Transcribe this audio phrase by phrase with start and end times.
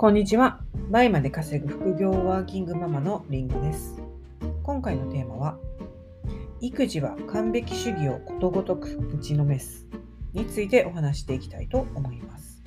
[0.00, 0.60] こんにちは。
[0.88, 4.00] 倍まで稼ぐ副業ワーキングママのりんごです。
[4.62, 5.58] 今回のテーマは、
[6.62, 9.86] 育児は完璧主義をことごとく打ちのめす
[10.32, 12.62] についてお話していきたいと思います。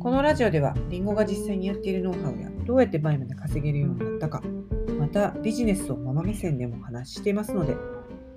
[0.00, 4.42] このラジオでは、りんごが実際にやっているノウハウや、どうやって倍まで稼げるようになったか、
[4.98, 7.76] またビジネスをママ目線でもお話ししていますので、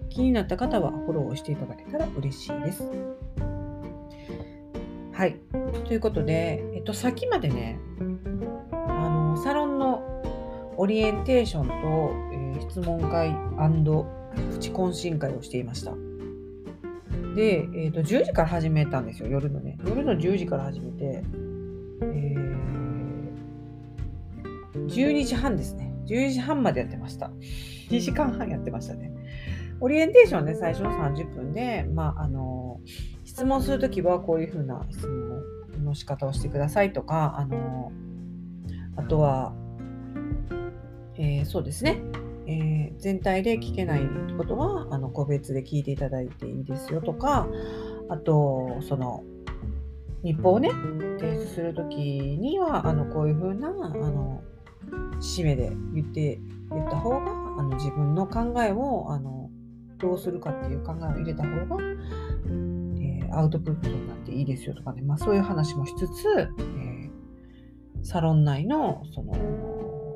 [0.10, 2.84] 気になった方はフォローをしていただけたら嬉しいです。
[5.12, 5.36] はい。
[5.84, 7.80] ということで、と、さっきまでね、
[8.72, 10.04] あの、サロンの
[10.78, 11.74] オリエンテーションと、
[12.34, 12.40] えー
[12.70, 13.34] 質問会
[14.52, 15.94] プチ懇親会をしていました。
[17.36, 19.78] で、えっと、10時から始めたんですよ、夜のね。
[19.86, 21.24] 夜の10時から始めて、
[22.02, 22.50] えー
[24.88, 25.94] 12時半ですね。
[26.06, 27.32] 10時半までやってました。
[27.90, 29.12] 2時間半やってましたね。
[29.80, 32.82] オリエンテーションね、最初の30分で、まあ、あの、
[33.24, 35.29] 質問するときはこういうふうな質問
[35.90, 37.92] の仕方をしてくださいとか、あの、
[38.96, 39.54] あとは、
[41.16, 42.02] えーそうですね、
[42.48, 44.02] えー全体で聞けない
[44.38, 47.48] ことは、あの、個別で聞いていただいていいですよとか、
[48.10, 49.24] あと、その、
[50.24, 50.70] 日報をね、
[51.18, 54.42] 提出するときには、あの、こういうふうな、あの、
[55.22, 56.40] 締めで言って、
[56.72, 57.18] 言った方が、
[57.58, 59.50] あの、自分の考えを、あの、
[59.98, 61.78] どうするかっていう考えを入れた方が、
[63.34, 67.10] アウトプットになっていいですよとかね、まあそういう話もしつつ、えー
[68.02, 69.34] サロン内の、その、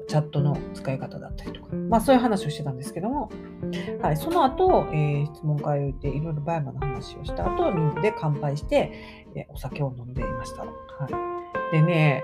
[0.08, 3.30] チャットの使い方だったりとか、まあそういう話をしてたんですけども、
[4.02, 10.61] はい、その後、えー質問会を行っていろいろバイマの話をした後、みんなで乾杯して、えお酒を飲んでいました。
[10.64, 10.69] は
[11.72, 11.75] い。
[11.75, 12.23] でね、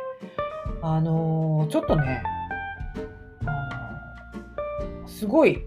[0.82, 2.24] あのちょっとね、
[5.06, 5.64] すごい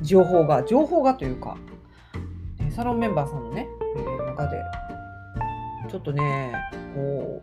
[0.00, 1.58] 情報が、情報がというか、
[2.70, 3.68] サロンメンバーさんのね、
[4.38, 4.62] 中で、
[5.90, 6.52] ちょっとね、
[6.94, 7.42] こ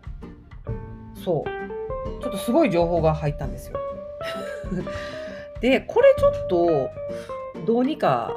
[1.14, 3.78] う、そう、ちょっとすごい情報が入ったんですよ。
[5.60, 6.90] で、これちょっと、
[7.66, 8.32] どうにか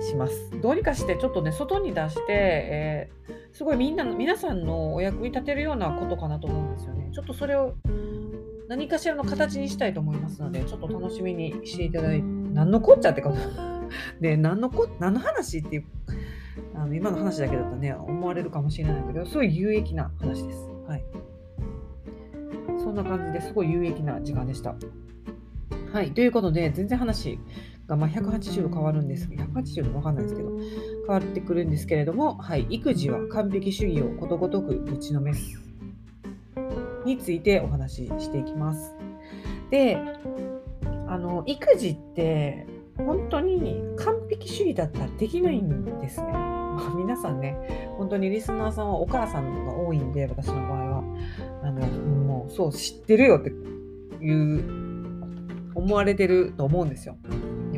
[0.00, 0.50] します。
[0.60, 7.08] どうにかして、ちょっとね、外に出して、えーすごいみんなの、皆さんのお役に立てるようなことかなと思うんですよね。
[7.14, 7.74] ちょっとそれを
[8.68, 13.36] 何かしらの形にしたいと思いますので、ちょっと楽しみにしていただいて、何のこっちゃってこと。
[14.20, 15.84] で、何のこ、何の話っていう、
[16.74, 20.58] あの今の話だけだとね、思われるかもしれないけど、すごい有益な話です。
[20.86, 21.04] はい。
[22.78, 24.74] そんな感じですごい有益な時間でした。
[25.92, 26.12] はい。
[26.12, 27.38] ということで、全然話
[27.86, 29.28] がまあ180度変わるんです。
[29.28, 32.66] 180度わかんないですけど、変わってくるんですけれども、はい。
[32.70, 35.60] 育児は完璧主義をことごとく打ちのめす。
[37.04, 38.94] についてお話ししていきます。
[39.70, 39.98] で、
[41.06, 42.66] あの、育児って、
[42.96, 46.32] 本当に完璧主義だったらできないんですね。
[46.32, 51.04] まあ、皆さんね、本当にリスナーさんはお母さんが多いんで、私の場合は。
[51.62, 53.50] あの、もう、そう、知ってるよって
[54.24, 54.84] いう、
[55.74, 57.16] 思われてると思うんですよ。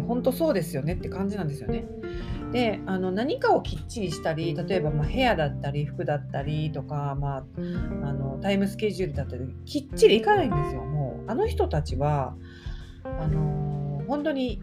[0.06, 1.87] 本当そうですよねって感じなんですよね。
[2.53, 7.44] で、あの、何かをきっちりしたり、例えば、まあ、部屋だったり、服だったりとか、まあ、
[8.04, 10.84] あの、タイムスケジュールだったり、きっちりいかないんですよ。
[10.84, 12.37] もう、あの人たちは、
[13.03, 14.60] あの、本当に、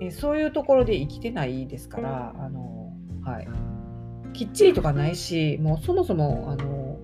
[0.00, 2.92] えそういうところで生きてないですから、あの、
[3.24, 3.48] はい。
[4.32, 6.98] きっちりとかないし、もうそもそも、あの、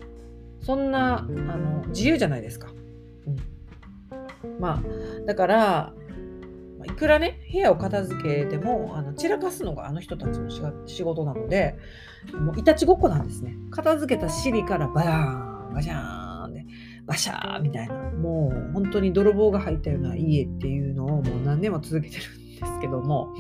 [0.61, 2.69] そんな、あの、自由じゃないですか。
[3.27, 3.31] う
[4.47, 4.61] ん。
[4.61, 5.93] まあ、だから、
[6.87, 10.51] いくらね、部屋を片付けても、あの散らかすのがあの人たちの
[10.87, 11.77] 仕事なので、
[12.33, 13.55] もういたちごっこなんですね。
[13.71, 16.65] 片付けた尻からバヤーン、ガシャーンで、
[17.07, 22.23] バシャーみたいな、もう本当に泥棒が入ったような家っていうのをもう何年も続けてる
[22.61, 23.35] ですけども、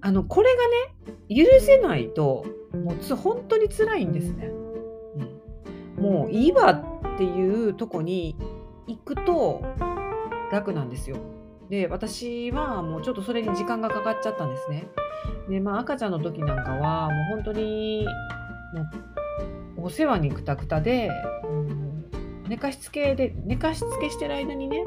[0.00, 4.50] あの、これがね、許せないと、もうつ本当に辛いんですね。
[5.96, 8.36] うん、もういいわっていうとこに
[8.86, 9.62] 行くと
[10.52, 11.16] 楽なんですよ。
[11.70, 14.88] で、私はもうちょっとそれに時間がかかっちゃったんですね。
[15.48, 18.06] で、まあ赤ちゃんの時なんかはもう本当に
[19.76, 21.10] もうお世話にくたくたで、
[21.44, 21.78] うん
[22.48, 24.84] 寝かしつけで、寝かしつけしてる間にね、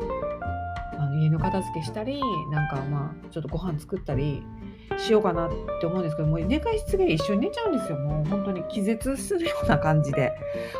[1.21, 2.19] 家の片付けしたり、
[2.51, 4.43] なんかまあちょっとご飯作ったり
[4.97, 7.97] しようかなって思うんですけど、もう寝かしつけで一緒に寝ちゃうんですよ。
[7.99, 10.33] もう本当に気絶するような感じで。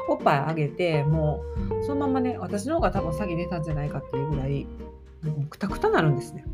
[0.10, 1.44] おっぱいあげて、も
[1.82, 4.66] うそのままね、私の方が多分先寝たんじゃないかっていうぐらい、
[5.24, 6.46] もうくたくたなるんですね。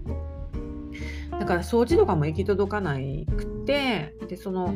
[1.32, 4.74] だから掃除とかも行き届かなくて、で、その、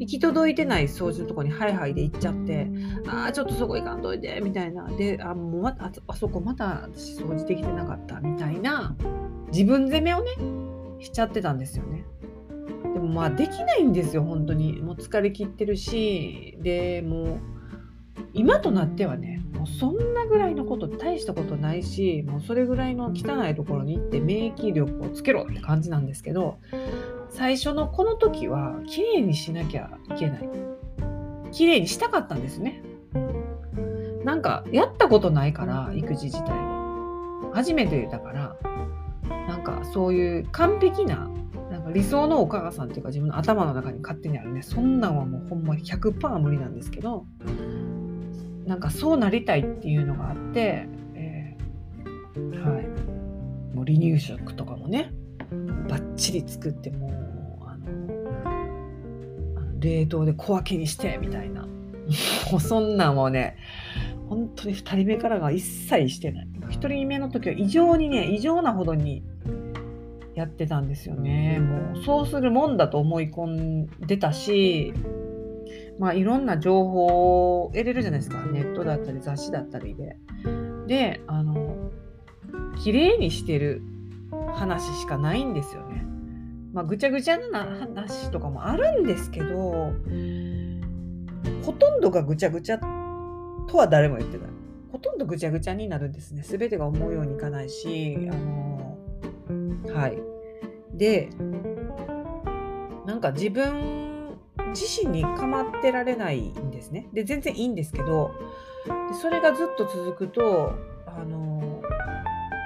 [0.00, 2.68] 行き届いてない掃除のとこにハイハイで行っちゃって、
[3.06, 4.88] ああ、ちょっとそこ行かんといて、みたいな。
[4.88, 8.96] で、あ、もう、ああそこまた私掃除できてなかった、みたいな、
[9.52, 10.30] 自分責めをね、
[11.00, 12.06] しちゃってたんですよね。
[12.82, 14.80] でもまあできないんですよ、本当に。
[14.80, 17.38] もう疲れ切ってるし、で、もう、
[18.32, 26.58] 今となってはね、もうそんなぐらいのこと大したことないしもうそれぐらいの汚いところに行って免疫力をつけろって感じなんですけど
[27.30, 30.48] 最初のこの時は綺麗にしなきゃいけない。
[31.52, 32.82] 綺麗にしたかったんですね。
[34.24, 38.56] なんかやったことないから育児自体を初めてだから
[39.48, 41.30] なんかそういう完璧な
[41.70, 44.62] なんか理想のお母さんっていうか自分の頭の中に勝手にあるね。
[44.62, 47.24] そんなんはもうほんま100%無理なんですけど
[48.66, 52.86] なんかそうなりたいっていうのがあって、えー、はい。
[53.74, 55.12] もう離乳食とかもね。
[55.90, 57.08] バッチリ作っても
[57.60, 57.88] うあの
[59.80, 61.66] 冷凍で小分けにしてみたいな。
[62.50, 63.56] もうそんなんもね
[64.28, 66.48] 本当に2人目からが一切してない。
[66.68, 69.24] 1人目の時は異常にね異常なほどに
[70.36, 71.58] やってたんですよね。
[71.58, 74.94] もうそうするもんだと思い込んでたし
[75.98, 78.46] まあいろんな情報を得れるじゃないですか。
[78.46, 80.16] ネットだったり雑誌だったりで。
[80.86, 81.90] であの
[82.78, 83.82] 綺麗にしてる
[84.60, 86.04] 話しかないんですよね。
[86.74, 89.94] まあぐちゃぐちゃな話とかもあるんですけど
[91.64, 94.50] ほとんどがぐちゃぐちゃとは誰も言ってない。
[94.92, 96.42] ほとんどぐちゃぐちゃになるんですね。
[96.42, 98.98] 全てが思うようにいかないしあの
[99.94, 100.18] はい。
[100.92, 101.30] で
[103.06, 104.36] なんか自分
[104.74, 107.08] 自身に構ってられないんですね。
[107.14, 108.32] で全然いいんですけど
[109.08, 110.74] でそれがずっと続くと
[111.06, 111.49] あの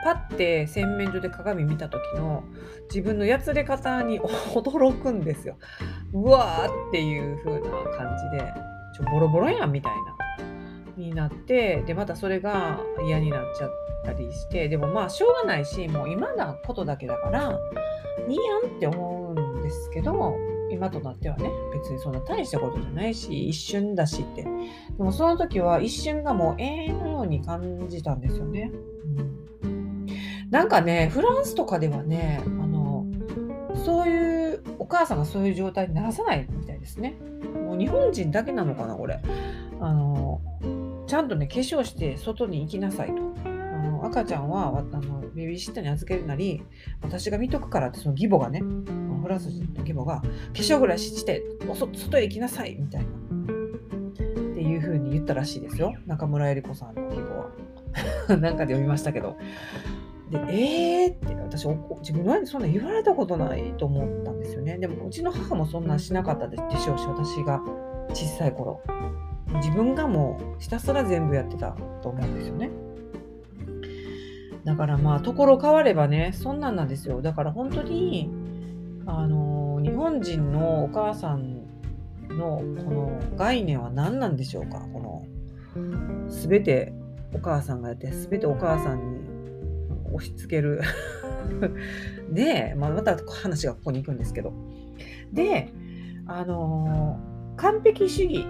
[0.05, 2.45] パッて洗面所で鏡見た時の
[2.91, 4.21] 自分のやつれ方に
[4.55, 5.57] 驚くんですよ。
[6.13, 8.53] うわーっていう風な感じで
[8.95, 10.15] ちょボロボロやんみたいな
[10.97, 13.71] になってでまたそれが嫌になっちゃっ
[14.05, 17.59] たりしてでもまあしょうがないしもう今なことだけだから
[18.29, 20.37] いいやんって思うんですけど
[20.71, 24.43] 今となってはね別にそんな大したことじゃないし一瞬だしって。
[24.43, 28.71] でもその時は一瞬がもう永遠のように感じたんですよね、
[29.19, 29.34] うん、
[30.55, 33.05] なんかねフランスとかではねあの
[33.85, 37.17] そういうお母さんがそういう状態にならさないみたいですね。
[37.67, 39.21] もう日本人だけなのかなこれ。
[39.81, 40.41] あの
[41.09, 43.15] ちゃんとね化粧して外に行きなさいと。
[43.45, 46.63] あの赤ちゃんはあのベビーシッターに預けるなり
[47.03, 51.43] 私が見とくからってその義母がねフランス人の義母が化粧ぐらいして
[51.75, 53.09] 外へ行きなさいみたいな。
[53.09, 55.95] っていう風に言ったらしいですよ。
[56.07, 58.39] 中村江里子さんの義母は。
[58.39, 59.37] なんかで読みましたけど。
[60.31, 61.13] でえー？
[61.13, 61.67] って私
[62.01, 67.61] 自分はそんな言われたことないと思ったんですよねでもうちの母もそんなしなかったでしょうし私が
[68.11, 68.81] 小さい頃
[69.57, 72.71] 自分がもうひたすら全部やってたと思うんですよね。
[74.65, 77.21] だからまあ、ところ変わればね、そんなんなんですよ。
[77.21, 78.31] だから本当に、
[79.07, 81.61] あの、日本人のお母さん
[82.31, 84.81] のこの概念は何なんでしょうか？
[84.93, 85.27] こ
[85.77, 86.95] の、すべて
[87.35, 89.14] お母さんがやって、すべてお母さんに
[90.15, 90.81] 押し付ける
[92.31, 94.53] で、まあ、また話がここに行くんですけど。
[95.33, 95.73] で、
[96.27, 97.19] あの、
[97.57, 98.47] 完璧主義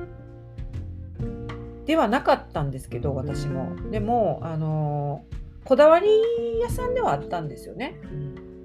[1.87, 5.25] ではなかったんですけど私もでもあの
[5.65, 6.09] こだわり
[6.61, 8.01] 屋さんではあったんですよね。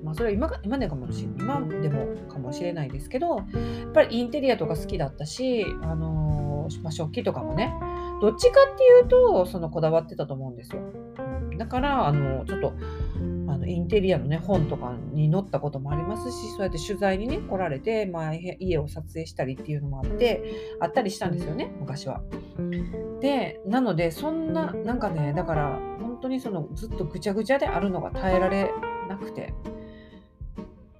[0.03, 7.73] まあ、それは今今でかもし今でもかもしれないですけどやっぱりインテリアとか好きだったし、あのまあ、食器とかもね
[8.21, 10.81] どっちかっていうとそのこだわってたと思うんですよ。
[11.59, 12.73] だからあのちょっと
[13.17, 22.21] あのインテリアのね本とかに載ったこともありますしそうやって取材にね来られて、まあ、家を撮影したりっていうのもあってあったりしたんですよね昔は。
[23.19, 28.71] でなのでそんななんかねだから本当にそのずっとぐちゃぐちゃであるのが耐えられ
[29.09, 29.53] なくて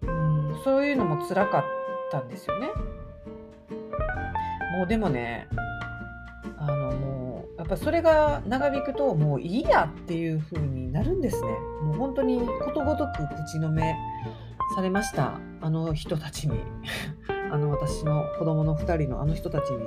[0.01, 1.63] うんそういうのも辛かっ
[2.11, 2.67] たんですよね。
[4.77, 5.47] もうでもね
[7.59, 11.49] やっぱそれが長引くともういいやっていう風になるんですね。
[11.83, 13.97] もう本当にことごとく口の目
[14.73, 16.57] されましたあの人たちに
[17.51, 19.79] あの私の子供の2人のあの人たちに。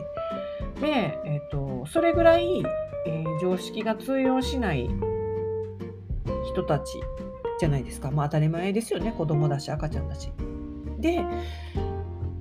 [0.82, 2.62] で、えーと、それぐらい、
[3.06, 4.90] えー、常識が通用しない
[6.44, 7.00] 人たち
[7.58, 8.10] じゃないですか。
[8.10, 10.30] まあ当たり前ですよね子供だし赤ちゃんだし。
[10.98, 11.24] で、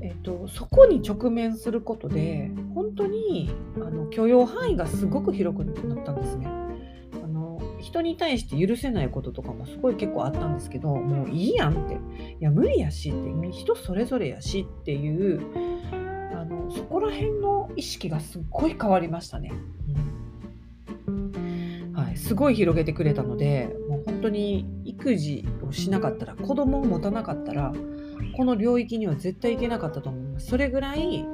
[0.02, 2.52] えーと、そこに直面することで
[3.02, 6.48] 当にあの許容範囲がすごく広くなったんですね。
[6.48, 11.98] あの人に対して許せないこととかもすごい結構あったんですけどもういいやんってい
[12.40, 15.42] や無理やしって人それぞれやしっていう
[16.34, 19.52] あのそこら辺の意識がすっごい変わりましたね。
[21.08, 27.74] うんはい、すごい広げてくれたのでもう本当に育児をしなかったら子供を持たなかったら
[28.36, 30.48] この領域には絶対行けなかったと思います。
[30.48, 31.26] それぐらい、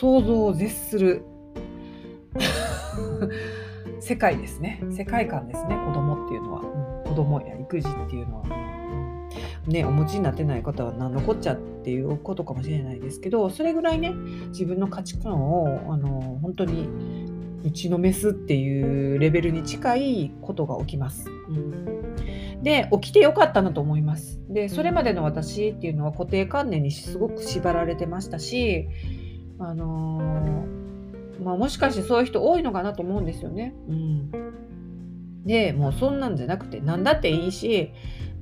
[0.00, 1.22] 想像を絶する。
[4.00, 4.82] 世界ですね。
[4.90, 5.76] 世界観ですね。
[5.86, 6.60] 子供っていうのは、
[7.04, 8.46] うん、子供や育児っていうのは、
[9.66, 14.14] ねお持ちになってない方は何のこっちゃっていうことかもしれないですけどそれぐらいね
[14.48, 16.88] 自分の価値観をあの本当に
[17.62, 21.28] 打ちのめすっていうレベルに近いことが起きます。
[21.28, 22.62] うん。
[22.62, 24.40] で起きてよかったなと思います。
[24.48, 28.88] でそれまでの私っていうのは固定観念にすごく縛られてましたし、
[29.60, 33.74] あのー、まあ、もしかしてそういう人多いのかなと思うんですよね。
[33.88, 34.30] うん、
[35.44, 37.92] でもうそんなんじゃなくて何だっていいし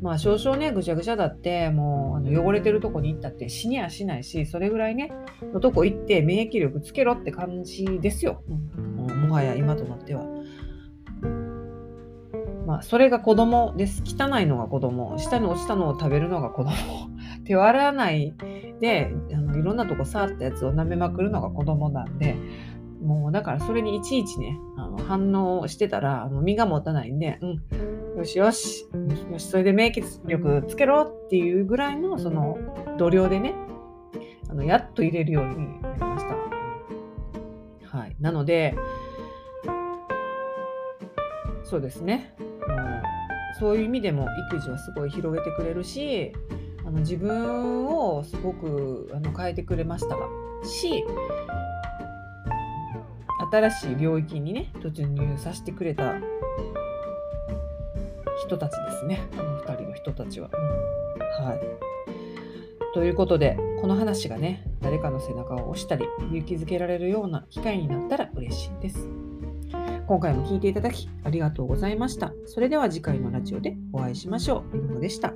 [0.01, 5.13] まあ少々ねぐちゃぐちゃだってもうあの汚れてるとこに行ったって死にはしないしそれぐらいね
[5.53, 10.25] のとこ行って免疫力つけろって感じですよ、うん、もはや今となっては。
[12.67, 14.03] まあ、それが子供です。
[14.05, 15.17] 汚いのが子供。
[15.17, 16.71] 下に落ちたのを食べるのが子供。
[17.47, 18.35] 手を洗わない
[18.81, 22.37] であのいろんなとこ触ったやつを舐めまくるのが子供なんで、
[23.03, 28.89] もうだからそれにいちいちね、あの反応してたらあの身が持たないんで、うん、よしよし、
[29.31, 32.59] よし、それで免疫力つけろっていうぐらいのその
[32.99, 33.55] 度量でね、
[34.49, 36.25] あのやっと入れるようになりまし
[37.91, 37.99] た。
[37.99, 38.17] はい。
[38.21, 38.75] なので、
[41.65, 42.35] そうですね。
[43.59, 46.33] そういう意味でも育児はすごい広げてくれるし
[46.89, 50.17] あの自分をすごくあの変えてくれました
[50.67, 51.05] し
[53.53, 56.15] 新しい領域にね突入させてくれた
[58.43, 60.49] 人たちですねあの2人の人たちは。
[61.41, 61.61] うん、はい
[62.95, 69.11] ということでこの話がね誰かの背中を押したり勇気づけられるような機会になったら嬉しいです。
[70.07, 72.33] 今回も聴いていただきありがとうございました。
[72.47, 74.77] それでは次回のラジオでお会いしましょう。
[74.79, 75.35] みのでした。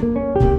[0.00, 0.49] Thank you.